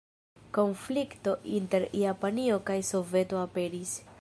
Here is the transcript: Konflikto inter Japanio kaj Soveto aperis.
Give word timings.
Konflikto 0.57 1.33
inter 1.57 1.85
Japanio 2.05 2.59
kaj 2.71 2.79
Soveto 2.91 3.41
aperis. 3.47 3.97